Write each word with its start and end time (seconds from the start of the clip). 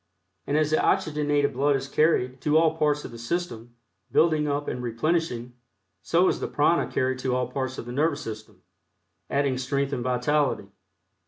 And 0.47 0.57
as 0.57 0.71
the 0.71 0.83
oxygenated 0.83 1.53
blood 1.53 1.75
is 1.75 1.87
carried 1.87 2.41
to 2.41 2.57
all 2.57 2.75
parts 2.75 3.05
of 3.05 3.11
the 3.11 3.19
system, 3.19 3.75
building 4.11 4.47
up 4.47 4.67
and 4.67 4.81
replenishing, 4.81 5.53
so 6.01 6.27
is 6.27 6.39
the 6.39 6.47
prana 6.47 6.91
carried 6.91 7.19
to 7.19 7.35
all 7.35 7.47
parts 7.51 7.77
of 7.77 7.85
the 7.85 7.91
nervous 7.91 8.21
system, 8.21 8.63
adding 9.29 9.59
strength 9.59 9.93
and 9.93 10.03
vitality. 10.03 10.69